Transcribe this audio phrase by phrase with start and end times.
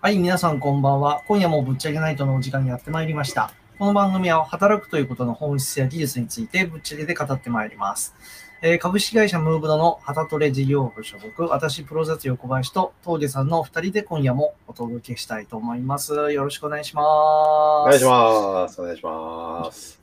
[0.00, 1.24] はい、皆さんこんばんは。
[1.26, 3.52] 今夜もぶっちゃけナイトのお時間にやってまいりました。
[3.80, 8.14] この番組は働くということの本質や技術についてぶっちゃけで語ってまいります。
[8.62, 16.14] えー株式会社ムーブドの旗トレ事業部所属、私、プロ雑用小林と峠さんの二人で今夜もお届けしたいと思います。
[16.14, 17.04] よろしくお願いします。
[17.04, 18.80] お願いします。
[18.80, 20.00] お願いします。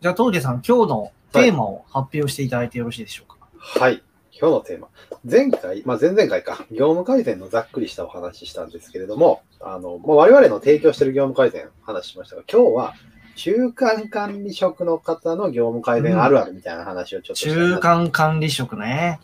[0.00, 3.36] じゃあ、峠さん、今日のテーマを発表していただいてよろしいでしょうか？
[3.78, 4.02] はい。
[4.38, 4.88] 今日のテーマ。
[5.24, 12.94] 前回、まあ、前々回か、業務改善のざっくりしたお話ししたんですけれども、あの、もう我々の提供している業務改善話しましたが、今日は
[13.34, 19.20] 中間管理職の方の業務改善あるあるみたいな話をちょっとしたいな中間管理職ね。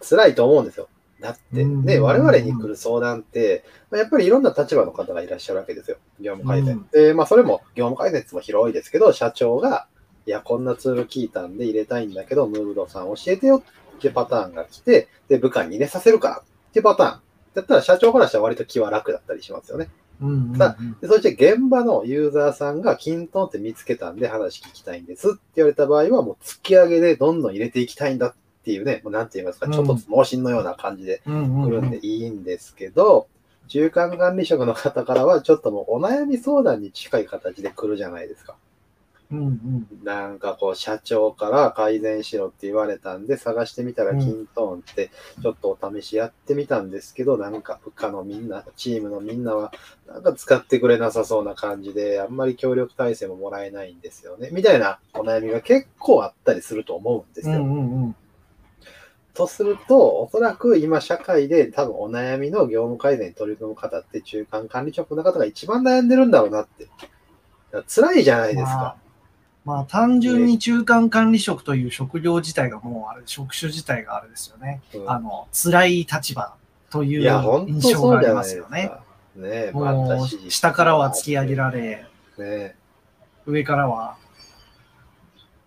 [0.00, 0.88] 辛いと思うんですよ。
[1.20, 5.98] だって、うんね、我々に来る相談って、まあやっぱりいろんな立場の方がいらっしゃるわけですよ。
[6.20, 6.76] 業務改善。
[6.76, 9.88] うんで、まあそれも業務改善も広いですけど、社長が、
[10.26, 13.62] いや、こんなツール聞いたんで入れたいんだけど、ムーブドさん教えてよっ
[13.98, 17.20] てパターンが来て、で、部下に入れさせるからってパターン。
[17.54, 19.88] だったら社長からしたら割と気は楽だったりしますよね。
[20.20, 33.28] うんうんうんそして現場のユーザーさんがキントンって見つけたんで話聞きたいんですって言われた場合はもう突き上げでどんどん入れていきたいんだっていうね、もうなんて言いますか、うんちょっと盲信のような感じで来るんでいいんですけど、
[33.68, 38.56] 中間管理職の方からはちょっともうお悩み相談に近い形で来るじゃないですか。
[39.30, 45.10] うんうんなんかこう社長から改善しろって言われたんで探してみたらうんキントーンって
[45.42, 49.72] ちょっとお試しやってみたんですけど、なんか部下のみんな、チームのみんなは
[50.06, 54.48] なんか使ってくれなさそうな感じで、あんまり協力体制ももらえないんですよね。
[54.52, 57.56] みたいなお悩みが結構あったりすると思うんですよ。
[57.56, 58.16] うんうんうん
[59.34, 66.88] とすると、おそらく今社会で多分お悩みの業務改善に取り組む方って中間管理職の方が一番悩んでるんだろうなって。
[67.86, 68.72] 辛いじゃないですか。
[68.72, 69.07] まあ
[69.88, 74.82] 単純に中間管理職という職業自体がもうあれ、職種自体があれですよね。
[74.94, 76.54] うんあの、辛い立場
[76.90, 77.22] という
[77.66, 78.88] 印象がありますよね。
[78.88, 79.02] か。
[79.36, 82.06] ねえ、もう下からは突き上げられ、
[82.38, 82.74] ね
[83.46, 84.16] 上からは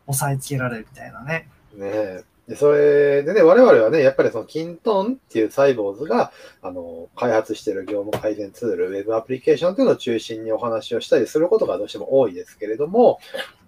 [0.08, 1.48] 押さえつけられるみたいなね。
[1.78, 2.24] え、ねえ。
[2.52, 13.20] で、それでね、我々はね、やっぱりそのキントンっていうサイボーズが、あの、開発している業務改善ツール、ウェブアプリケーションというのを中心にお話をしたりすることがどうしても多いですけれども、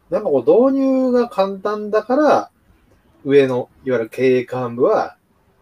[0.10, 2.52] なんかこう導入が簡単だから、
[3.26, 5.18] 上の、いわゆる経営幹部は、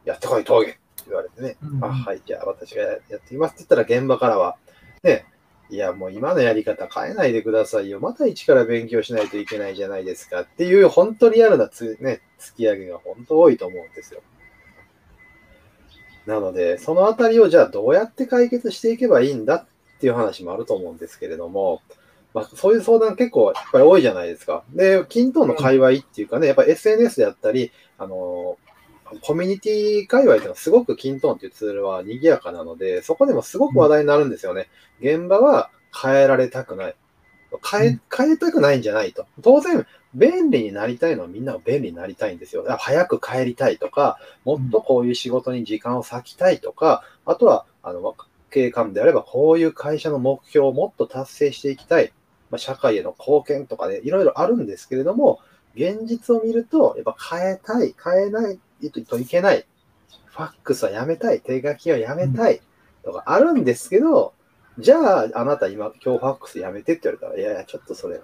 [0.05, 4.57] やってこい、峠って言われてね、うんあ、はい、じゃあ私がやってきますって言ったら現場からは、
[5.03, 5.25] ね、
[5.69, 7.99] いや、もう今のやり方変えないでくださいよ。
[7.99, 14.21] また一から勉強しないといけないじゃないですかっていう、本当リアルなつ、ね、突き上げが本当多いと思うんですよ。
[16.25, 19.65] なので、そのあたりをじゃあどうやって解決していけばいいんだっ
[19.99, 21.81] ていう話もあると思うんですけれども、
[22.33, 24.63] まあ、そういう相談結構やっぱり多いじゃないですか。
[24.73, 28.57] で、均等の界隈っていうかね、やっぱ SNS であったり、あの、
[29.21, 34.69] コミュニティ界隈っていうのはすごくキントーンっていうツールは賑やかなので、そこでもすごく話題になるんですよね。
[35.01, 36.95] 現場は変えられたくない。
[37.69, 39.25] 変え、変えたくないんじゃないと。
[39.41, 42.65] 当然、便利になりたいのはみんなが便利になりたいんですよ。
[42.79, 48.15] 早く帰りたいとか、もっとこういう仕事に時間を割きたいとか、あとは、あの、
[48.49, 52.13] 経営幹部であれば、こういう会社の目標をもっと達成していきたい。
[52.51, 55.39] まあ、社会への貢献とかで、いろいろあるんですけれども、
[55.73, 58.59] 現実を見ると、やっぱ変えたい、変えない
[59.07, 59.65] といけない。
[60.25, 62.61] ファックスはやめたい、手書きはやめたい
[63.03, 64.33] とかあるんですけど、
[64.77, 68.23] じゃあ、あなた今、今日ファックスやめてって言われたら、いやいや、ちょっとそれは。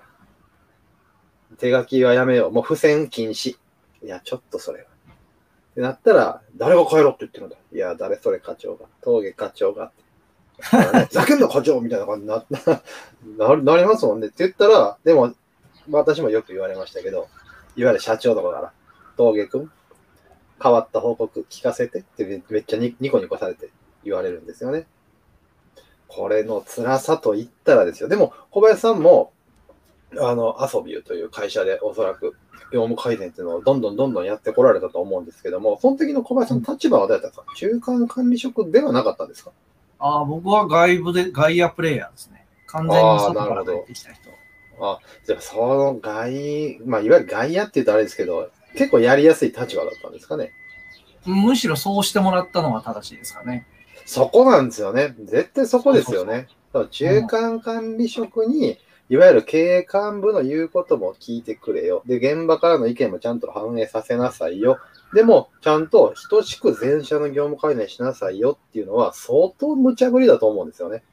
[1.58, 2.52] 手書きはやめよう。
[2.52, 3.58] もう付箋禁止。
[4.04, 4.86] いや、ちょっとそれは。
[4.86, 8.88] ってなったら、誰が変えろって言ってるんだいや、誰それ課長が。
[9.02, 9.84] 峠課長が。
[9.84, 10.07] だから
[10.60, 10.76] ふ
[11.14, 12.46] ざけんな課長みたいな感じにな
[13.48, 15.34] なななりますもんねって言ったら、でも、
[15.90, 17.28] 私もよく言われましたけど、
[17.76, 18.74] いわゆる社長とかから、
[19.16, 19.72] 峠くん、
[20.62, 23.70] 変わった報告聞かせてってめっちゃニニコニコされて
[24.04, 24.88] 言われるんですよね。
[26.08, 28.10] これの辛さと言ったらですよ。
[28.10, 29.34] でも、小林さんも、
[30.20, 32.34] あの、アソビューという会社でおそらく
[32.72, 37.46] 業務改善っていうのをどんどんどんどんやってこられたと思うんですけども、その時の小林さんの立場はどうやったんですか？
[37.56, 39.52] 中間管理職ではなかったんですか？
[40.00, 42.46] ああ、僕は外部で、外野プレイヤーですね。
[42.68, 44.30] 完全に外から入ってきた人。
[44.80, 50.52] あ、じゃあその外、まあ、いわゆる外野って言うとあれですけど、結構やりやすい立場だったんですかね。
[51.26, 53.66] むしろそうしてもらったのが正しいですかね。
[54.06, 55.16] そこなんですよね。
[55.26, 56.48] 絶対そこですよね。
[56.72, 58.78] そう中間管理職に、
[59.10, 62.04] いわゆる経営幹部の言うことも聞いてくれよ。
[62.06, 64.80] で、現場からの意見もちゃんと反映させなさいよ。
[65.14, 71.04] でも、ちゃんと等しく全社の業務改善しなさいよっていうのは相当無茶ぶりだと思うんですよね。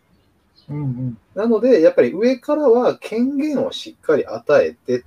[0.68, 1.18] うんうん。
[1.34, 5.04] なので、やっぱり上からは権限をしっかり与えてっ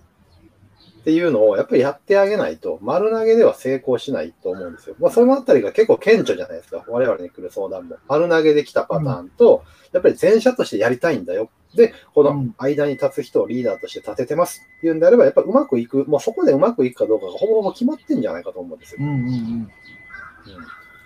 [1.08, 4.96] っていうのをやっぱりやってあげないと、丸投げでは成功しないと思うんですよ。
[5.00, 6.84] まあ、そのあたりが結構顕著じゃないですか。
[6.90, 7.96] 我々に来る相談も。
[8.10, 9.64] 丸投げで来たパターンと、
[9.94, 11.50] やっぱり前者としてやりたいんだよ。
[11.76, 18.98] で、この間に立つ人をリーダーとして立ててますっていうんであれば、やっぱうまくいく、もうそこでうまくいくかどうかがほぼほぼ決まってんじゃないかと思うんですよ。
[19.02, 19.72] うんうんうん。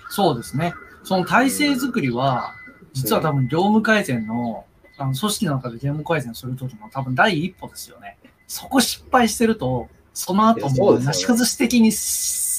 [0.10, 0.74] そうですね。
[1.04, 2.54] その体制づくりは、
[2.94, 4.66] 実は多分業務改善の、
[4.98, 8.18] あの組織の中で業務改善するときの多分第一歩ですよね。
[8.48, 11.92] そこ失敗してると、その後もなし崩し的に、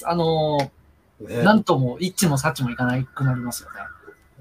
[0.05, 0.59] あの、
[1.21, 3.77] ねなんとも一致も察知もいかなくなりますよね。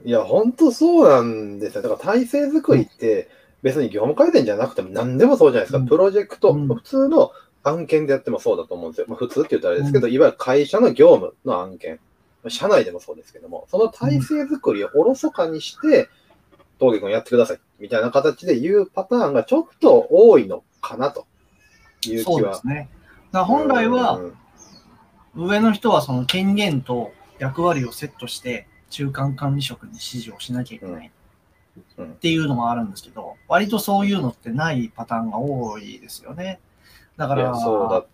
[0.04, 1.82] いや、本当そうなんですよ。
[1.84, 3.30] だから体制作りって
[3.62, 5.78] 別に業務改善じゃなくても何でもそうじゃないですか。
[5.80, 7.32] うんプロジェクト、うん普通の
[7.64, 9.06] 案件でやってもそうだと思うんですよ。
[9.08, 12.00] まあ、普通って言ったらあれですけど、いわゆる会社の業務の案件。
[12.48, 16.10] 社内でもそうですけども、その体制作りをおろそかにして、
[16.80, 17.60] 峠君やってください。
[17.80, 21.28] みたいな形で言うパターンがちょっと多いのかなと
[22.08, 22.68] いう気はそうです。
[22.68, 22.90] ね。
[23.32, 24.38] だ本来はう、ん
[25.48, 31.12] 上の人はその権限と役割をセットして、中間管理職に指示をしなきゃいけないうんうん
[32.02, 36.60] っていうのもあるんですけど、割とそういうのってないパターンが多いですよね。
[37.18, 38.06] だから、そうだ。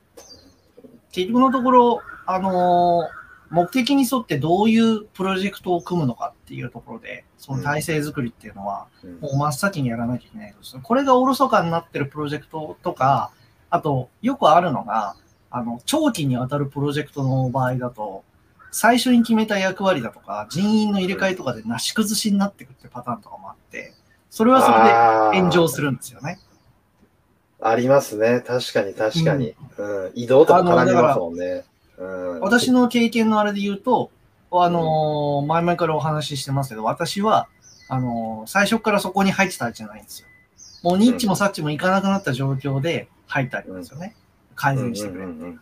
[1.12, 10.78] 結局のところ、あのー目的に沿ってどういうプロジェクトを組むのかっていうところで、その体制作りっていうのは、うんもう真っ先にやらなきゃいけないです。
[10.82, 13.32] これがおろそかになってるプロジェクトとか、
[13.70, 15.16] あと、よくあるのが、
[15.50, 18.24] あの、長期にわたるプロジェクトの場合だと、
[18.72, 23.47] 最初に決めた役割だとか、人員の入れ替えとかでなし崩しになってくってパターンとかも
[24.30, 26.40] それはそれで炎上するんですよね。
[27.60, 28.42] ありますね。
[28.46, 29.56] 確かに確かに。
[29.78, 31.64] うん移動とか絡みますもんね。
[31.98, 34.12] うん、私の経験のあれで言うと、
[34.52, 37.48] あのー前々からお話ししてますけど、私は、
[37.90, 40.28] あのー最初からそこに入ってたじゃないんですよ。
[40.84, 44.16] もうニッチもサッチもいかなくなった状況で入ったわけですよね。
[44.56, 45.58] 改善してくれって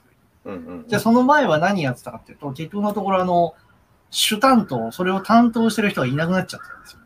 [0.88, 3.56] じゃあその前は何やってたかっていうと、結局のところあの、
[4.12, 7.00] 主担当、それを担当してる人がいなくなっちゃったんですよ。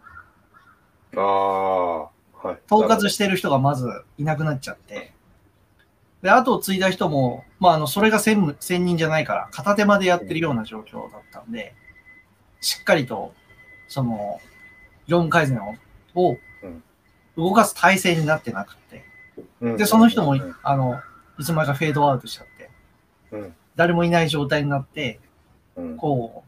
[1.16, 2.10] ああ、は
[2.54, 2.60] い。
[2.72, 5.14] 統括してる人がまずいなくなっちゃって、
[6.22, 11.74] で、後を継いだ人も、まあ、あの、それが専務、専任じゃないから、片手間でやってるような状況だったんで、
[12.60, 13.34] しっかりと、
[13.88, 14.40] その、
[15.08, 15.60] 業務改善
[16.16, 16.38] を、
[17.38, 19.06] 動かす体制になってなくて、
[19.62, 19.78] うん。
[19.78, 21.00] で、その人もうん、あの、
[21.40, 22.70] いつまかフェードアウトしちゃって、
[23.32, 23.56] うん。
[23.78, 25.22] 誰もいない状態になって、
[25.78, 25.98] うん。
[25.98, 26.44] こ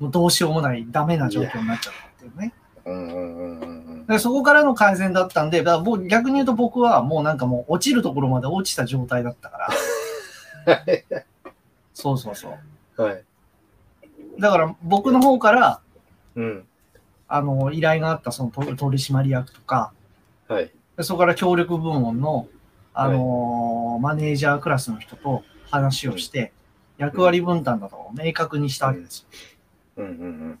[0.00, 2.54] う、もうどうしようもないダメな状況になっちゃったっていうね。
[2.90, 9.70] うんうんうんうんでそこからの改善だったんで、だ僕逆に言うと僕はもうなんかもう落ちるところまで落ちた状態だったか
[10.66, 10.84] ら。
[11.94, 12.52] そうそうそう。
[12.98, 13.06] うん。
[13.06, 13.24] はい。
[14.40, 15.80] だから僕の方から、
[16.34, 16.64] うん。
[17.28, 19.92] あの、依頼があったその取取締役とか、
[20.48, 20.72] はい。
[20.96, 22.48] でそこから協力部門の、
[22.92, 26.52] あのーマネージャークラスの人と話をして、
[26.98, 29.26] 役割分担だと明確にしたわけですよ。
[29.98, 30.60] うんうんだから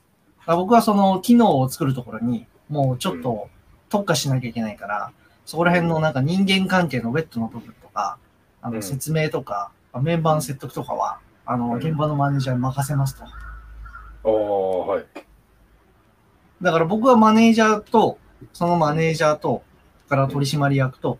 [0.56, 3.48] 僕はその機能を作るところに、もうちょっと
[3.88, 5.12] 特化しなきゃいけないから、
[5.44, 8.18] そこら辺のなんか人間関係のウェットの部分とか、
[8.62, 9.70] あうんの説明とか、
[10.02, 13.24] メンバーの説得とかは、あの、うん現場のマネージャーに任せますと。
[13.24, 14.32] うん。
[14.32, 15.04] おー、はい。
[16.62, 18.18] だから僕はマネージャーと、
[18.52, 19.62] そのマネージャーと、
[20.08, 21.18] から取締役と、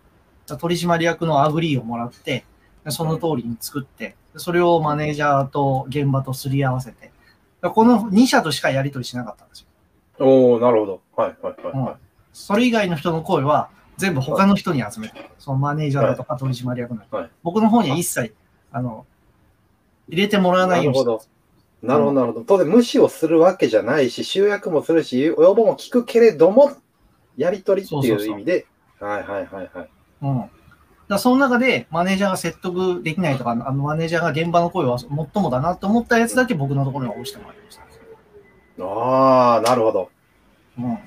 [0.59, 2.45] 取締役の agree をもらって、
[2.89, 7.11] その通りに作って、それをマネージャーと現場とすり合わせて、
[7.69, 9.67] この2社としかやり取りしなかったんですよ。
[10.19, 11.01] おー、なるほど。
[11.15, 11.95] はいはいはいはい。
[12.33, 18.33] それ以外の人の声は全部他の人に集めて、そのマネージャーだとか取締役の人、はい僕の方には一切、
[18.71, 19.05] あの、
[20.07, 21.05] 入れてもらわないようにして。
[21.05, 21.87] なるほど。
[21.87, 22.45] なるほど、なるほど。
[22.45, 26.71] 当然、無視をするわけじゃないし、集約もするし、要望も聞くけれども、
[27.37, 28.67] やり取りっていう意味で、
[28.99, 29.89] はいはいはいはい。
[30.21, 30.49] うん。
[31.11, 38.83] だその中でマネージャーが説得できないとか、あのマネージャーが現場の声は最もだなと思ったやつだけ僕のところには押してもらいました。
[38.83, 40.09] ああ、なるほど。
[40.79, 40.85] うん。
[40.85, 40.97] は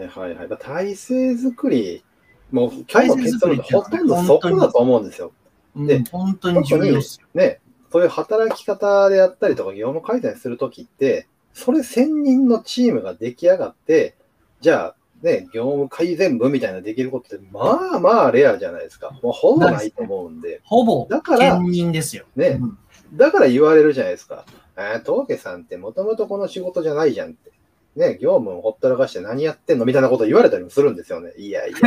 [0.00, 0.48] いはいはい。
[0.58, 2.04] 体制作り、
[2.50, 5.32] もう今日の結論がほとんどそこだと思うんですよ。
[5.76, 7.26] うんで本当に重要ですよ。
[7.34, 7.60] ね、
[7.92, 14.16] そういう働き方であったりとか、業務改善するときって、それ専任のチームが出来上がって、
[14.60, 19.10] じゃあ、ね、業務改善部みたいなできることって、まあまあレアじゃないですか。
[19.22, 20.60] もうほぼないと思うんで。
[20.64, 22.26] ほぼだからですよ。
[22.36, 22.78] ねうん
[23.12, 24.44] だから言われるじゃないですか。
[24.76, 27.52] えー、峠さんってもともとこの仕事じゃないじゃんって。
[27.94, 31.32] ね、業務をほったらかして何やってんのみたいなこと言われたりもするんですよね。
[31.38, 31.78] いやいや、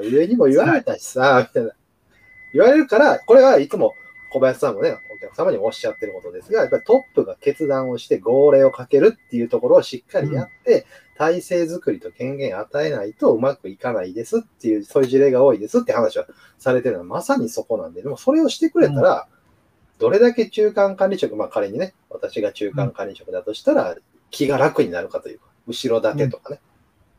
[0.00, 1.72] 上にも言われたしさ、みたいな。
[2.54, 3.94] 言われるから、これはいつも
[4.32, 10.86] 小林さんもね、客様におっしゃってることですが、やっぱりトップが決断をして号令をかけるっていうところをしっかりやって、
[11.20, 16.24] 体制づくりと権限与えないとうまくいかないですっていう、そういう事例が多いですって話は
[16.58, 19.28] されてるのはまさにそこなんで、でもそれをしてくれたら、
[19.98, 23.96] どれだけ中間管理職、まあ仮にね、私が中間管理職だとしたら、
[24.30, 26.60] 気が楽になるかというか、後ろ盾とかね。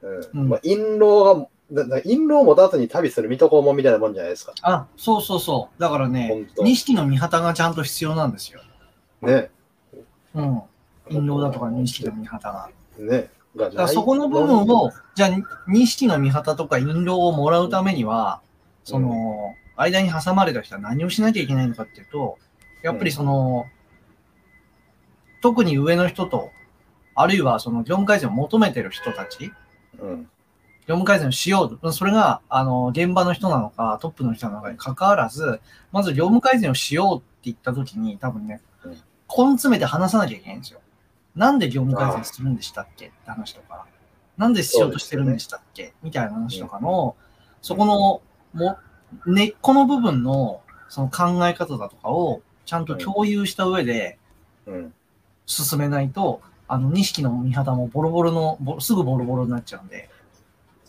[0.02, 0.42] うん。
[0.42, 4.56] うんまあ、印籠が、だだ印籠を持たずに旅する水戸黄門みたいなもんじゃないですか。
[4.64, 5.80] あ、そうそうそう。
[5.80, 8.62] だからね錦の見旗がちゃんと必要なんですよ。
[9.22, 9.52] ね。
[10.34, 10.62] うん。
[11.12, 12.70] 印籠だとか錦の見旗が。
[12.98, 13.30] ね。
[13.56, 15.30] がだからそこの部分を、じゃあ、
[15.68, 18.42] 錦の見旗とか印籠をもらうためには、
[18.84, 22.38] その、間に挟まれた人は何をしなきゃいけないのかっていうと、
[22.82, 23.66] やっぱりその、
[25.42, 26.52] 特に上の人と、
[27.16, 29.52] あるいはその業務改善を求めてる人たち、
[30.00, 30.30] うん。
[30.88, 40.82] 業務改善をしようと、それが、あの、現場の人なのか、トップの人なのかに関わらず、まず業務改善をしようって言ったときに、多分ねうん、根詰めて話さなきゃいけないんですよ。
[41.36, 43.08] なんで業務改善するんでしたっけ？
[43.08, 43.86] って話とか、
[44.38, 45.94] なんでしようとしてるんでしたっけ？
[46.04, 47.16] みたいな話とかの、
[47.62, 48.22] そこの、
[48.54, 48.78] も、
[49.26, 54.18] 根っこの部分の、その考え方だとかを、ちゃんと共有した上で
[54.66, 54.94] うん。
[55.48, 60.08] 進めないと、あの、錦の見旗もボロボロの、ボすぐボロボロになっちゃうんで、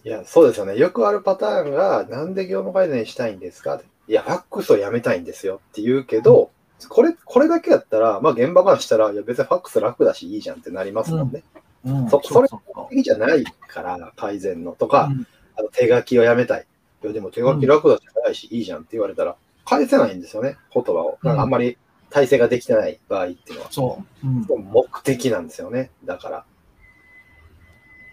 [0.05, 0.77] いや、そうですよね。
[0.77, 3.81] よくあるパターンが、なんで業務改善したいんですか？
[4.07, 6.52] いや、ファックスをやめたいんですよって言うけど、
[6.89, 11.43] これ、これだけやったら、まあ現場からしたら、いや別にファックス楽だしいいじゃんってなりますもんね。
[11.85, 16.67] うん、そそれうそう的じゃないから、改善のとか、うんあの手書きをやめたい。
[17.05, 19.37] いや、でも手書き楽だし早いし、いいじゃんって言われたら、
[19.67, 21.19] 返せないんですよね、言葉を。
[21.23, 21.77] なんかあんまり
[22.09, 23.69] 体制ができてない場合っていうのは。
[23.71, 24.27] そう。
[24.27, 26.45] うん目的なんですよね、だから。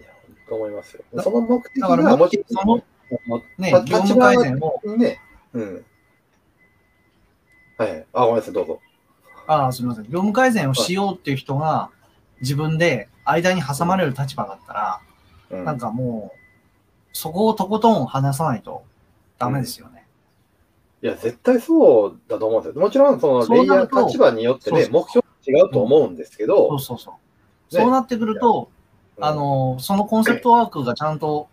[0.01, 1.03] いや、本当思いますよ。
[1.13, 2.83] だその目的だからが、もちその
[3.57, 5.21] ね、ま業務改善を、ね、
[5.53, 5.85] うん。
[7.79, 8.05] はい。
[8.13, 8.79] あ、ごめんなさい、どうぞ。
[9.47, 10.03] ああ、すみません。
[10.03, 11.89] 業務改善をしようっていう人が
[12.41, 15.01] 自分で間に挟まれる立場だったら、
[15.49, 16.39] うん、なんかもう、
[17.13, 18.83] そこをとことん話さないと
[19.37, 20.05] ダメですよね。
[21.01, 22.81] いや、絶対そうだと思うんですよ。
[22.81, 27.13] もちろん、その、レイヤー、立場によってね、そう目標違うと思うんですけそどう、そうそう。
[27.75, 28.69] ねそうなってくると、
[29.17, 31.47] うんあ、の、そのコンセプトワークがちゃんと、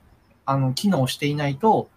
[0.44, 1.88] あの、機能していないと、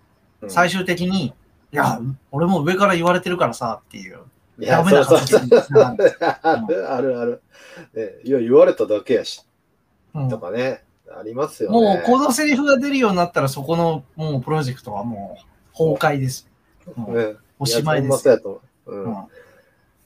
[0.42, 1.34] うん最終的に、
[1.72, 2.00] いや、
[2.32, 4.20] 俺も上から言われてるからさっていう、
[4.60, 6.18] いや、ダメなそうそうそう話につながる。
[6.22, 7.42] あ るあるある。
[7.94, 9.46] ね、いや、言われただけやし、
[10.14, 10.84] うんとかね、
[11.18, 11.80] ありますよね。
[11.80, 15.38] もう、このセリフが出るようになったら、そこの、もう、プロジェクトはも
[15.74, 16.48] う、崩壊です。
[17.60, 18.30] おしまいです
[18.88, 19.16] うんうん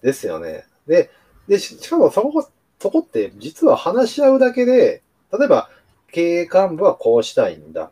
[0.01, 0.65] ですよね。
[0.85, 1.09] で、
[1.47, 2.47] でししかもそこ、
[2.79, 5.01] そこって実は話し合うだけで、
[5.31, 5.69] 例えば
[6.11, 7.89] 経営幹部はこうしたいんだ。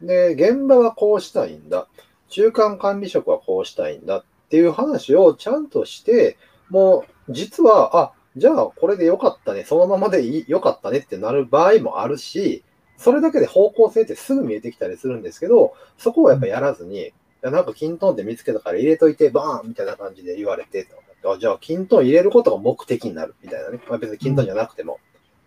[0.00, 1.86] で、現場はこうしたいんだ。
[2.32, 6.38] 中間管理職はこうしたいんだっていう話をちゃんとして、
[6.70, 12.64] もう実は、あ、じゃあこれでよかったね、そのままでいいよかったねってなる場合もあるし、
[12.96, 17.12] それだけで方向性ってすぐ見えてきたりするんですけど、そこをやっぱやらずに、
[17.42, 20.88] なんか金トンって見つけたから入れといて、バーンみたいな感じで言われて、
[21.24, 23.80] あじゃあ金トン入れることが目的になるみたいなね。
[23.88, 25.00] まあ、別に金トンじゃなくても、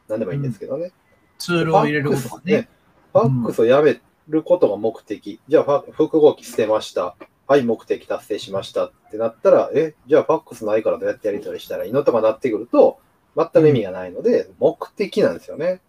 [0.08, 0.92] 何でもいいんですけどね。
[1.40, 2.70] ツールを入れることがね。
[3.14, 5.40] ファックスをやめることが目的。
[5.48, 7.16] じゃあファ、複合機捨てました。
[7.48, 13.00] はい、目的達成しましたってなったら、え、じゃあファックスないからどうやってやり取りしたらいいのとかなってくると、
[13.36, 15.82] 全く意味がないので、目的なんですよね。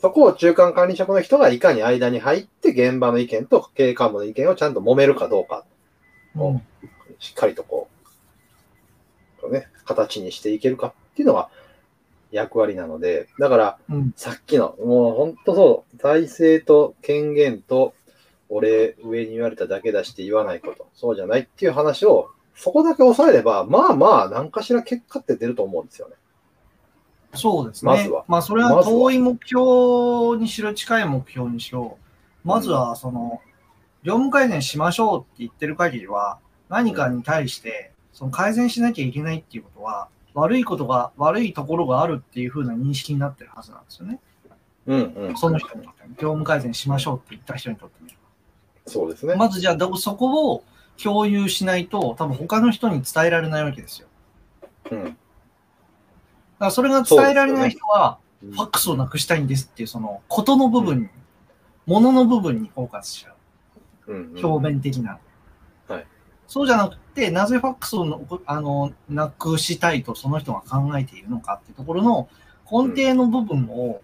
[0.00, 5.64] そこを中間管理職の人がいかに間に入って現場の意見と経営幹部の意見をちゃんと揉めるかどうか、
[6.36, 6.62] うん
[7.18, 7.88] しっかりとこ
[9.38, 11.50] う、こうね、形にしていけるかっていうのが
[12.30, 17.94] 役割なので、だから、うんさっきの、もう本当そう、体制と権限と、
[18.48, 26.16] 俺、上に言われただけだして言わないこと、そうじゃないっていう話を、そこだけ抑えれば、まあまあ、何かしら結果って出ると思うんですよね。
[27.34, 27.92] そうですね。
[27.92, 31.96] まずはまあ、それは遠い目標にしろ、近い目標にしろ、
[32.44, 33.40] まずは、その、
[34.02, 44.20] 業務改善しましょうって言ってる限りは、何かに対して、その改善しなきゃいけないっていうことは、悪いことが、悪いところがあるっていう風な認識になってるはずなんですよね。
[44.86, 45.36] うんうん。
[45.36, 48.16] その人にとっても、業務改善しましょうって言った人にとってみれ
[48.86, 49.34] そうですね。
[49.34, 49.40] ば。
[49.40, 50.64] まずじゃあ、どそこを
[51.02, 54.08] 共有しないと、多分他の人に伝えられないわけですよ。
[54.90, 55.04] うん。
[55.04, 55.16] だか
[56.58, 61.08] らそれが伝えられない人は、うんファックスをなくしたいんですっていう、その、ことの部分に、
[61.84, 63.34] ものの部分にフォーカスしちゃ
[64.06, 64.46] うんう。
[64.46, 65.18] 表面的な。
[66.50, 72.28] はいそうじゃなくて、なぜファックスをのあのなくしたいとその人が考えているのかっていうところの
[72.70, 74.00] 根底の部分を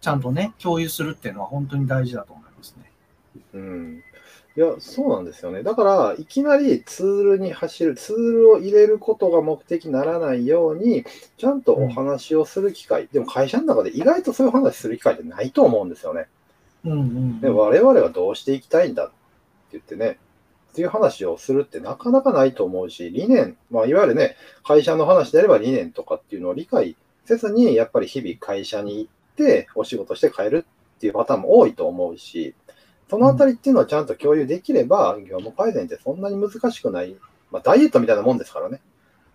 [0.00, 2.90] ちゃんとね、共有するっていうのは本当に大事だと思いますね。
[3.54, 4.02] うん。
[4.56, 5.62] いや、そうなんですよね。
[5.62, 11.04] だから、いきなりツールに走る、ツールを入れることが目的にならないように、
[11.38, 16.26] ちゃんとお話をする機会、でも会社の中で意外とそういう話する機会ってないと思うんですよね。
[16.84, 19.14] うんうんで、我々はどうしていきたいんだって
[19.72, 20.18] 言ってね、
[20.74, 30.66] っていう話をするってなかなかないと思うし、理念、まあ、いわゆるね、会社の話であれば理念とかっていうのを理解せずに、やっぱり日々会社に行って、お仕事して帰る
[30.96, 32.56] っていうパターンも多いと思うし、
[33.08, 37.14] そのあたりっていうのはちゃんと共有できれば、業務改善ってそんなに難しくない、
[37.52, 38.80] まあ、ダイエットみたいなもんですからね。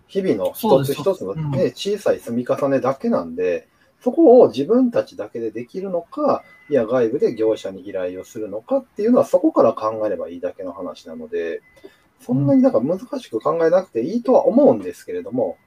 [0.10, 1.52] 日々の一つ一つの、うん。
[1.52, 3.70] ね小さい積み重ねだけなんで、
[4.02, 11.62] そこを自分たちだけでできるのか、いや、外部で業者に依頼をするのかっていうのは、そこから考えればいいだけの話なので、
[12.22, 15.58] そんなになんか難しく考えなくていいとは思うんですけれども、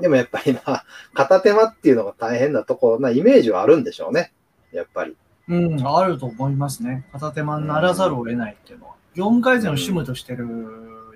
[0.00, 4.32] でもやっぱりな、片手間っていうのが大変なところなイメージはあるんでしょうね。
[4.72, 5.16] やっぱり。
[5.48, 7.06] うん、あると思いますね。
[7.12, 8.94] 片手間にならざるを得ないっていうのは。
[9.14, 10.46] 業務改善を主務としてる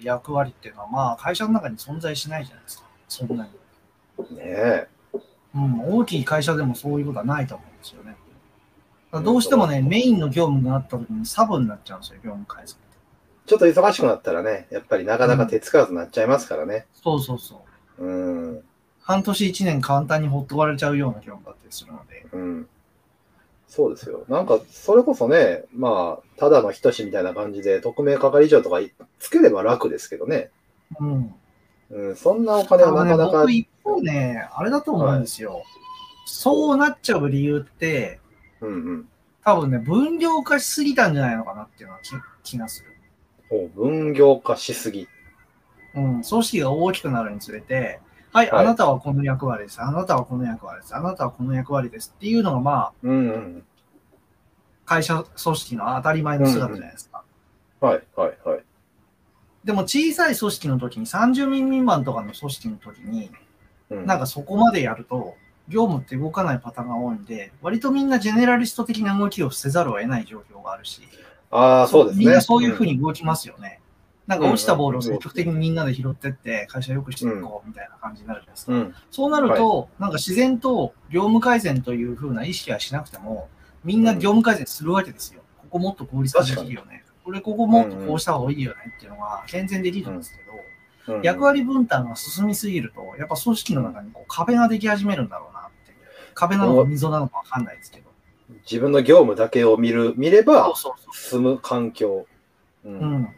[0.00, 2.84] 役割っていうのは、まあ、会社の中に存在しないじゃないですか。
[3.08, 4.36] そんなに。
[4.36, 4.88] ねえ。
[5.54, 8.16] うん、大きい会社でもそういうことはないと思うんですよね。
[9.12, 12.82] どうしてもね、メインの業務があった時にサブになっちゃうんですよ、業務改善って。
[13.46, 16.86] ちょっと忙しくなったらね、やっぱりなかなか手つかわずになっちゃいますからね。
[17.02, 17.62] そうそうそ
[17.98, 18.04] う。
[18.04, 18.62] うん。
[19.02, 22.26] 半年一年簡単にほっとかれちゃうような業務だったりするので。
[22.32, 22.68] うん。
[23.68, 24.24] そうですよ。
[24.28, 28.80] なんか、それこそね、まあ、ただの人志みたいな感じで、特命係長とか
[29.18, 30.50] つければ楽ですけどね。
[31.00, 31.34] うん。
[31.90, 35.62] うん、そんなお金はなかなかね僕、一方ね、あれだと思うんですよ。
[36.24, 38.20] そうなっちゃう理由って、
[38.60, 39.08] うんうん。
[39.44, 42.92] 多分ね、分量化しすぎたんじゃないのかなっていうのは気気がする。
[43.50, 45.08] お分業化しすぎ。
[45.94, 48.00] うん、組織が大きくなるにつれて、
[48.32, 49.82] はい、はいあなたはこの役割です。
[49.82, 50.96] あなたはこの役割です。
[50.96, 52.14] あなたはこの役割です。
[52.16, 53.64] っていうのが、まあ、うんうん。
[54.84, 57.24] 会社組織の当たり前の姿じゃないですか。
[57.80, 58.64] はいはいはい。
[59.64, 63.32] でも、小さい組織の時に、30人未満とかの組織の時に、うん、
[64.06, 65.36] なんかそこまでやると、
[65.68, 71.02] 業務って動かないパターンが多いんで、割とみんなジェネラリスト的な動きをせざるを得ない状況があるし、
[71.50, 72.24] ああ、そうですね。
[72.24, 72.92] みんなそういうふうに。
[72.96, 73.80] に動きますよね。
[74.26, 78.72] なんか落ちたボールを積極的にみんなで拾ってって、会社良くしていこうみたいな感じになるじゃないですか。
[78.72, 78.94] うん。
[79.10, 83.48] そうなると、なんか自然と業務改善というふうな意識はしなくても、
[83.84, 85.42] みんな業務改善するわけですよ。
[85.58, 87.04] ここもっと効率化できるよね。
[87.24, 90.58] これここもっとこうした方がいいよねっていうのが全然できるんですけど、うん
[91.22, 95.98] 役割分担が進みすぎると、やっぱ組織の中にこう壁ができ始めるんだろうなっていう。
[96.34, 98.10] 壁なのか溝なのかわかんないですけど。
[98.70, 100.72] 自分の業務だけを見る、見れば
[101.12, 102.26] 進む環境。
[102.84, 102.96] うんう。
[102.98, 103.28] うん。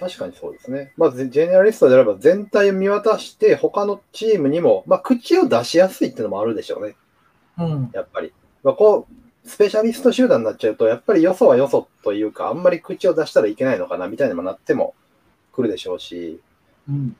[0.00, 0.92] 確かにそうですね。
[0.96, 6.96] まあ、ジェネラリストであれば全体を見渡して、他のチームにも、まあ、口を出しやすいっていうのもあるでしょうね。
[7.58, 7.90] うん。
[7.92, 8.32] やっぱり。
[8.62, 14.94] まあ、こう、スペシャリスト集団になっちゃうと、やっぱりよそはよそというか、あんまり口を出したらいけないのかな、みたいにもなっても
[15.54, 16.40] 来るでしょうし、
[16.88, 17.16] うん。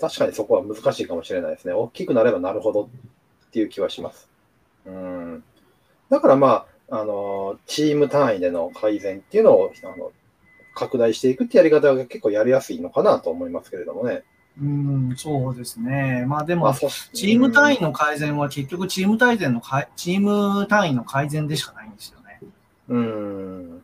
[0.00, 1.74] 確かにそこは難しいかもしれないですね。
[1.74, 4.28] 大きくなればなるほどっていう気はします。
[4.86, 5.44] うん。
[6.08, 10.12] だからまあ、あの、チーム単位での改善っていうのを、あの、
[10.74, 14.22] 拡大していくってやり方が結構やりやすいのかなと思いますけれどもね。
[14.60, 16.24] うん、そうですね。
[16.26, 16.72] まあでも、
[17.12, 22.40] チーム単位の改善は結局チーム単位のかい、チーム単位の改善でしかないんですよね。
[22.88, 23.82] うん。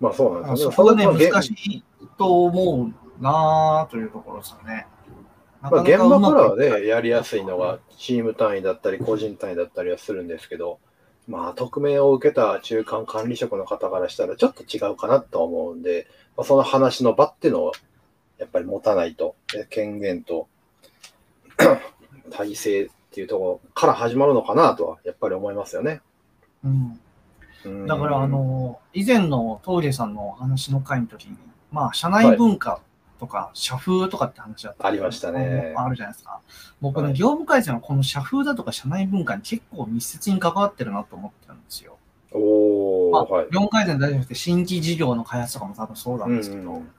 [0.00, 0.76] まあそうなんですよね。
[0.76, 1.84] そこがね、難しい
[2.18, 4.86] と思うなぁというところですよね。
[5.62, 10.78] なまあ、現場からはね、やりやすいのがチーム単位だったり、個人単位だったりはするんですけど、
[11.26, 17.72] まあ、匿名を受けた中間管理職の方からしたらちょっと違うかなと思うんで、まあ、その話の場っていうのを
[18.38, 20.48] やっぱり持たないと、え権限と
[22.30, 26.00] 体制っていうところから始まるのかなとはやっぱり思いますよね。
[26.64, 27.00] うん
[27.64, 31.36] うんだから、あ、の、以前の峠さんのお話の会の時に、
[31.70, 32.80] まあ、社内文化
[33.18, 36.40] とか、社風とかって話だったありましたねあるじゃないですか。
[36.80, 41.98] 僕ね、はい業務改善はこの社風だとか社内文化に結構密接に関わってるなと思ってるんですよ。
[42.32, 43.44] まあおー、はい。
[43.46, 46.90] 業務改善だけじゃなくて、新規事業の開発とかも多分そうなんですけど、うん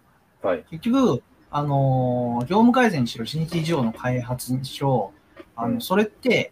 [0.41, 0.65] はい。
[0.69, 5.13] 結局、あのー業務改善にしろ、新規事業の開発にしろ、
[5.55, 6.51] あの、うんそれって、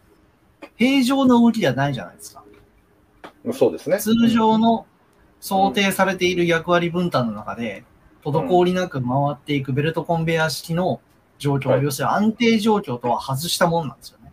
[0.76, 2.44] 平常の動きではないじゃないですか。
[3.54, 4.00] そうですね。
[4.00, 4.86] 通常の
[5.40, 7.84] 想定されている役割分担の中で、
[8.32, 11.02] 滞りなく回っていくベルトコンベヤー式の
[11.38, 14.32] 状況、はい要するに安定状況とは外したもんなんですよね。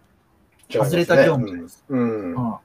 [0.70, 1.84] 外れた業務です。
[1.88, 2.00] うん。
[2.00, 2.02] う
[2.34, 2.56] んうん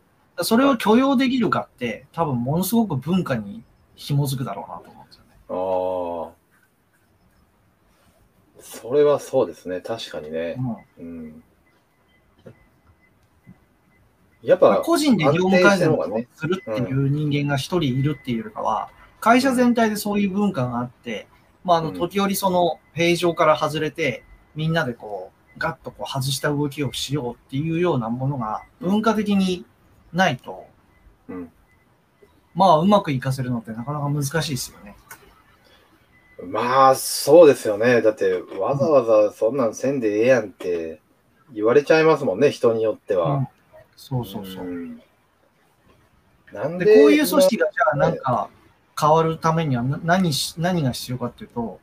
[0.41, 3.63] それを許容できるかって、多分ものすごく文化に
[3.95, 5.31] 紐づくだろうなと思うんですよね。
[5.49, 6.39] ああ。
[8.61, 9.81] それはそうですね。
[9.81, 10.55] 確かにね。
[10.97, 11.43] うんうん。
[14.41, 18.89] やっぱ、まあ個人で業務改善をするっていう人間が一人いるっていうよりかは、
[19.19, 21.27] 会社全体でそういう文化があって、
[21.63, 24.23] まあ、あの、うん時折その平常から外れて、
[24.55, 29.65] みんなでこう、ガッとこう外した動きをしようっていうようなものが文化的に
[30.13, 30.65] ないと、
[31.27, 31.51] うん
[32.55, 34.95] まあ、うまくいかせるのってなかなか難しいですよね。
[36.45, 38.01] まあ、そうですよね。
[38.01, 41.01] だって、わざわざそんなんせんでええやんって
[41.53, 43.49] 言われちゃいますもんね、人によってうんは。
[43.95, 44.63] そうそうそう。
[44.63, 45.01] ん
[46.53, 48.49] なんで、で、こういう組織がじゃあなんか
[48.99, 51.79] 変わるためにはな何し何が必要かっていうと、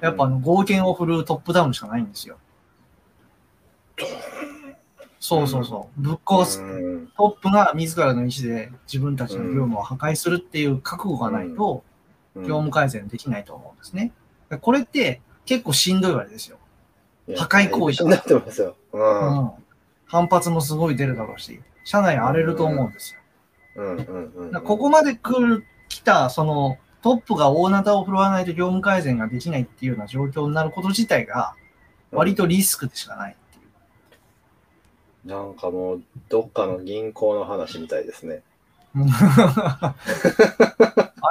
[0.00, 2.38] やっぱあの合憲を振るうトップダウンしかないんですよ。
[5.18, 6.00] そうそうそう。
[6.00, 6.62] ぶっ壊す。
[6.62, 11.90] うんトップが自らの意思で自分たちの業務を破壊するっていう覚悟がないと、うん
[12.36, 14.12] 業務改善できないと思うんですね。
[14.48, 16.58] でこれって結構しんどいわけですよ。
[17.36, 18.76] 破壊行為になってますよ。
[18.92, 18.98] う。
[18.98, 19.50] うんん。
[20.06, 23.20] 反発もすごい出るだろうし、社内荒れると思うんですよ。
[24.64, 31.54] ここまで来る、来た、その、トップが大なたを振るわないと業務改善ができないっていうような状況になること自体が、
[32.12, 33.60] 割とリスクでしかないってい
[35.32, 35.36] う。
[35.36, 38.42] なんかもう、どっかの銀行の話みたいですね。
[38.94, 39.94] あ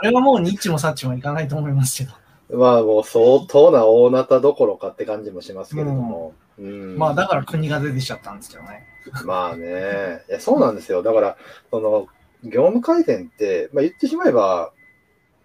[0.01, 2.13] れはもうニッチもサッチもいかないと思いますけど。
[2.57, 6.33] まあもう相当な大なたどころかって感じもしますけれども。
[6.57, 8.85] うんまあだから国が出てきちゃったんですけどね。
[9.25, 10.23] まあね。
[10.29, 11.03] いやそうなんですよ。
[11.03, 11.37] だから、
[11.71, 12.07] その、
[12.43, 14.71] 業務改善って、まあ言ってしまえば、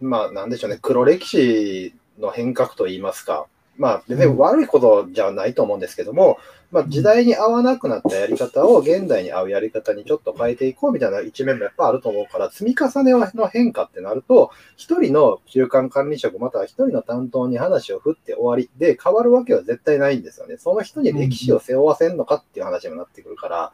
[0.00, 3.46] まあなんでしょうね、黒歴史の変革といいますか。
[3.76, 6.38] まあ別に悪いことじゃないと思うんですけども、
[6.70, 20.56] まあ時代に合わなくなったやり方を現代に合うやり方にちょっと変えていこうみたいな一面もやっぱあると思うから、積み重ねの変化ってなると、一人の中間管理職または一人の担当に話を振って終わりで変わるわけは絶対ないんですよね。
[20.56, 23.72] その人に歴史を背負わせんのかっていう話にもなってくるから、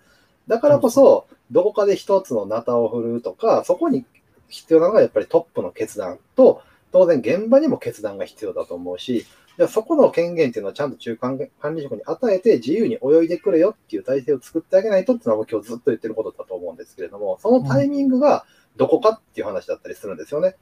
[0.51, 4.05] だからこそ、どこかで一つのナタを振るとか、そこに
[4.49, 18.45] 必要なのがやっぱりトップの決断と、当然現場にも決断が必要だと思うし、じゃあそこの権限っていうのはちゃんと中間管理職に与えて自由に泳いでくれよっていう体制を作ってあげないとっていうのは今日ずっと言ってることだと思うんですけれども、そのタイミングが
[18.77, 20.57] どこかっていう話だったりするんですよね。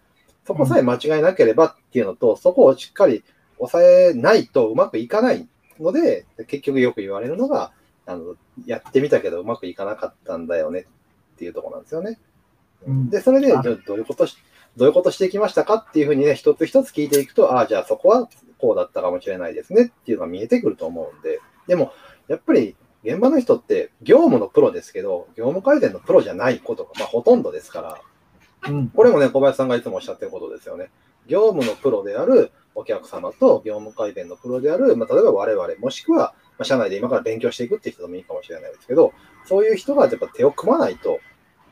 [0.47, 3.25] そこさえ間違いなければっていうのと、そこをしっかり
[3.57, 5.49] 抑えないとうまくいかない
[5.81, 7.73] ので、結局よく言われるのが、
[8.09, 10.87] あのやってみたけどうまくいかなかったんだよね
[11.35, 12.19] っていうところなんですよね。
[12.87, 14.37] うんで、それで、どういうことし、
[14.77, 21.93] どういうことしてきましたかっていうふうにね、一つ一つ聞いていくと、ああ、じゃあそこはこうだったかもしれないですねっていうのが見えてくると思うんで、でも、
[22.29, 27.81] やっぱり現場の人って業務のプロですけど、業務改善のプロじゃないことが、まあ、ほとんどですか
[28.63, 28.89] ら、うん。
[28.89, 30.91] これもね、小林さんがいつもおっしゃってることですよね。
[31.27, 39.13] 業務のプロであるお客様と業務改善のプロである、まあ、例えば我々、もしくは、まあ、社内で今から勉強していくっていう人でもいいかもしれないですけど、
[39.47, 41.21] そういう人がやっぱ手を組まないと、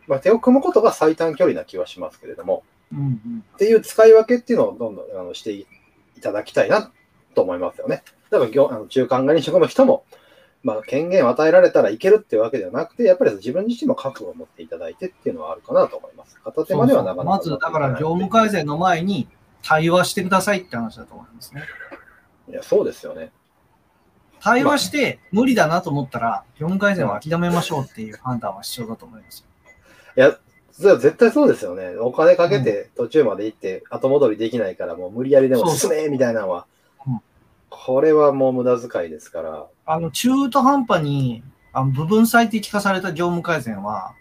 [0.07, 5.66] まあ、手を組むことが最短距離な気はしますけれども、うんうんっていう使い分けっていうのをどんどんあのしてい
[6.20, 6.92] ただきたいな
[7.35, 8.03] と思いますよね。
[8.31, 10.05] だから業あの中間管理職の人も、
[10.62, 16.38] まあ、権限を与えられたらいけるっていうわけではなくて、やっぱり自分自身も覚悟を持っていただいてっていうのはあるかなと思います。
[16.42, 19.29] 片手間ではなかなかまず、だから業務改善の前に
[19.62, 21.62] 対話してくださいって話だと思いますね。
[22.51, 23.33] いや、そうですよね。
[24.40, 29.46] 対話して無理だなと思ったら、業務改善は諦めましょうっていう判断は必要だと思いますよ。
[30.16, 30.38] いや、
[30.72, 31.96] それは絶対そうですよね。
[31.99, 36.66] お金かけて途中まで行って後戻りできないから、もう無理やりでも進めみたいなのは
[37.07, 37.20] うん、
[37.70, 39.66] これはもう無駄遣いですから。
[39.87, 44.14] あの、中途半端にあの部分最適化された業務改善は、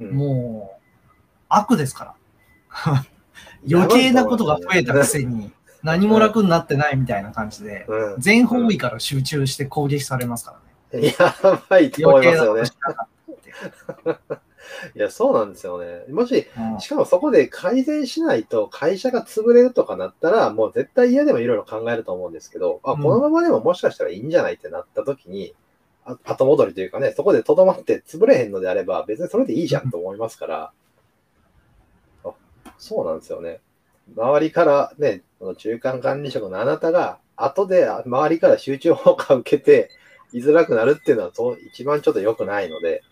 [0.00, 0.80] うんもう
[1.48, 3.04] 悪ですから。
[3.70, 10.58] 余計なことが増えたくせに、何も楽になってないみたいな感じで、うん全方位から集中して攻撃されますか
[10.92, 11.14] らね。
[11.18, 12.62] やばいと思いますよね。
[14.94, 16.04] いや、そうなんですよね。
[16.10, 25.54] もし、うんしかもそこで改善しないと会社が潰れるとかなったら、もう絶対嫌でもいろいろ考えると思うんですけど、あ、うんこのままでももしかしたらいいんじゃないってなった時に、
[26.04, 30.72] あ後戻りというかね、そこでとどまって潰れへんのであれば、別にそれでいいじゃんと思いますから、
[32.24, 32.30] あ
[32.78, 33.60] そうなんですよね。
[34.16, 39.90] 周りからね、この中間管理職のあなたが、後で周りから集中砲火を受けて、
[40.32, 43.02] 居づらくなるっていうのはそう一番ちょっと良くないので、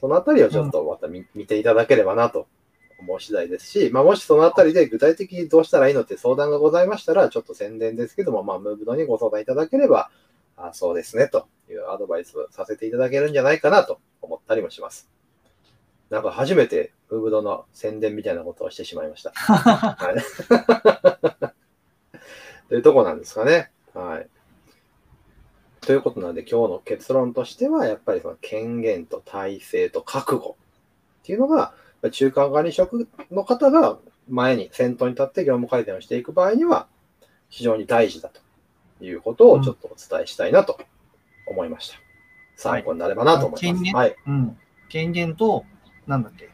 [0.00, 2.46] そのあたりをちょっとまた見,、見ていただければなと
[2.98, 10.10] 思う次第ですし、まあ、もしそのあたりで具体的にどうしたらいいのって相談がございましたら、ちょっと宣伝ですけども、まあ、ムーブドにご相談いただければ、
[10.56, 15.15] あそうですねというアドバイスをさせていただけるんじゃないかなと思ったりもします。
[16.10, 19.30] なんか初めてムーブドの宣伝みたいなことをしてしまいました。
[19.32, 20.16] はい、
[22.68, 23.70] というとこなんですかね。
[23.94, 24.28] はい。
[25.80, 30.56] ということなので、今日の結論としては、やっぱりその権限と体制と覚悟
[31.20, 31.74] っていうのが、
[32.10, 36.88] 中間管理職の方が前に先頭に立って業務改善をしていく場合には、
[37.48, 38.40] 非常に大事だと
[39.04, 40.78] いうことをちょっとお伝えしたいなと
[41.46, 41.96] 思いました。
[42.56, 43.60] 参考になればなと思います。
[43.60, 44.16] 権限はい。
[44.26, 44.58] うん。
[44.88, 45.64] 権限と、
[46.06, 46.50] なんだっけ、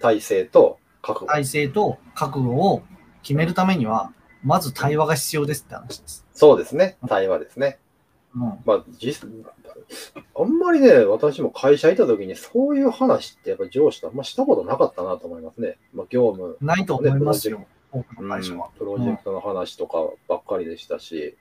[0.00, 1.26] 体制と覚悟。
[1.26, 2.82] 体制と覚悟を
[3.22, 6.26] 決めるためには、まず対話が必要ですって話です。
[6.32, 6.96] そうですね。
[7.08, 7.78] 対話ですね。
[8.34, 8.40] うん。
[8.64, 9.28] まあ、実
[10.38, 15.78] あんまりね、私も会社いた時にそういう話ってやっぱ上司とあんましたことなかったなと思いますね。
[15.94, 18.70] まあ、業務、ないと思いますよ、多くうんの会社は。
[18.78, 19.98] プロジェクトの話とか
[20.28, 21.36] ばっかりでしたし、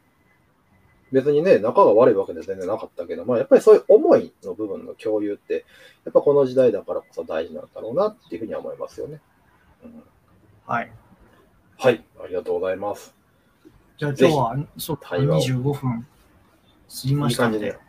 [1.12, 5.66] 別にね、仲が悪いわけでは全然なかったけど、まあ、やっぱりそういう思いの部分の共有って、
[6.04, 9.22] やっぱこの時代だからこそ大事なんだろうなっていうふうには思いますよね。
[9.84, 10.04] うん
[10.66, 10.92] はい。
[11.78, 13.14] はい、ありがとうございます。
[13.98, 16.08] じゃあ今日は、そう、対話を25分
[16.90, 17.80] 過ぎましたのでいい感じ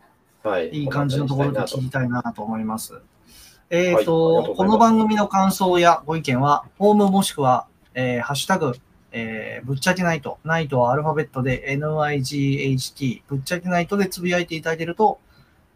[0.42, 0.68] で、はい。
[0.68, 3.00] いい感じのところで聞きたいなと思います。
[3.70, 8.74] えっ、はいありがとうございと、この番組の感想やご意見は、ホームもしくは、えーハッシュタグ、
[9.18, 15.18] えーぶっちゃけナイト、ナイトはアルファベットで NIGHT、ぶっちゃけナイトでつぶやいていただけると、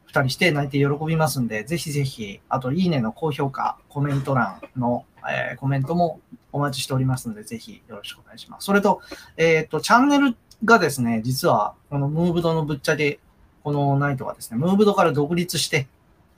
[0.05, 6.21] 二人して泣いて喜びますんで、ぜひぜひ、あと、いいねの高評価、コメント欄の、えーコメントも
[6.53, 8.67] お待ちしておりますので、ぜひよろしくお願いします。
[8.67, 9.01] それと、
[9.39, 13.21] えっ、と、チャンネルがですね、実は、このムーブドのぶっちゃけ、
[13.65, 15.87] このナイトがですね、ムーブドから独立して、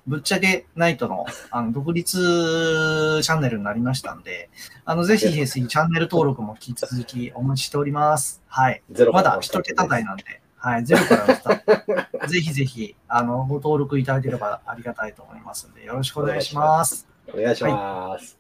[0.07, 4.51] ぶっちゃけナイトのあの独立チャンネルになりましたんで、
[4.85, 8.43] あの、ぜひぜひチャンネル登録も引き続きお待ちしております。
[8.49, 8.83] はい。
[9.13, 10.25] まだ一桁台なんで、
[10.57, 12.27] はい、ゼロからのスタート。
[12.27, 17.07] ぜひぜひ、あの、ご登録いただければありがたいと思いますので、よろしくお願いします。
[17.33, 18.39] お願いします。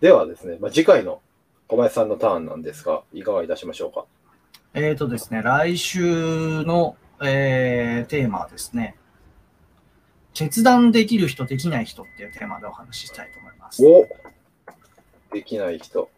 [0.00, 1.20] ではですね、まあ、次回の
[1.68, 4.04] 小林さんのターンなんですが、いかがいたしましょうか？
[4.74, 8.96] えっ、とですね、来週の、えーテーマはですね、
[10.36, 13.82] 決断できる人、できない人っていうテーマでお話ししたいと思います。
[13.82, 14.06] お
[15.32, 16.10] できない人。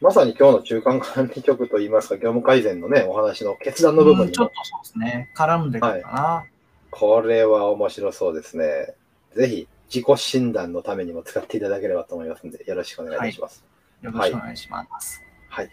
[0.00, 6.44] まさに今日の中間管理局といいますか、業務改善のね、お話の決断の部分にもうんちょっと、そうですね、絡んでくるかな。
[6.92, 8.94] これは面白そうですね。
[9.34, 13.64] ぜひ、自己診断のためにも使っていただければと思いますので、よろしくお願いします。
[14.00, 15.20] よろしくお願いします。
[15.48, 15.70] はい。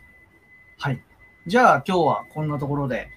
[0.80, 1.00] はい。
[1.46, 3.10] じゃあ今日はこんなところで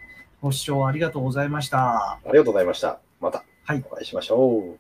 [0.43, 2.19] ご視聴ありがとうございました。
[2.19, 3.01] ありがとうございました。
[3.21, 4.79] またはいお会いしましょう。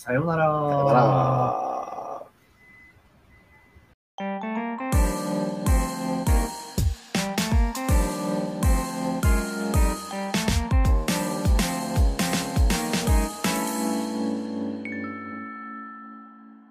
[0.00, 0.46] さようなら。
[0.46, 1.81] さよなら。